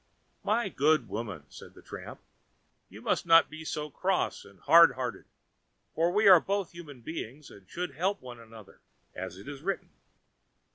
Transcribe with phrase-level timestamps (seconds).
[0.43, 2.21] "My good woman," said the tramp,
[2.89, 5.25] "you must not be so cross and hard hearted,
[5.93, 8.81] for we are both human beings, and should help one another,
[9.13, 9.91] as it is written."